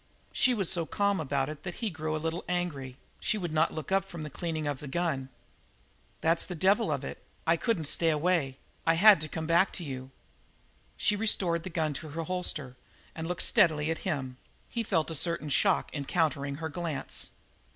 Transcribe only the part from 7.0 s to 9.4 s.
it; I couldn't stay away. I had to